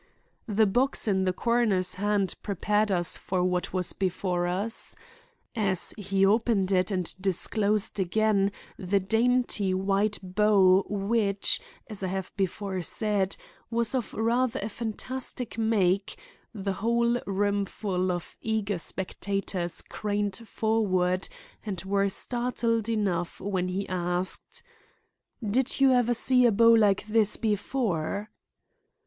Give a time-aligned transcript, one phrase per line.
[0.47, 4.95] The box in the coroner's hand prepared us for what was before us.
[5.55, 12.35] As he opened it and disclosed again the dainty white bow which, as I have
[12.35, 13.35] before said,
[13.69, 16.17] was of rather a fantastic make,
[16.51, 21.29] the whole roomful of eager spectators craned forward
[21.63, 24.63] and were startled enough when he asked:
[25.47, 28.31] "Did you ever see a bow like this before?"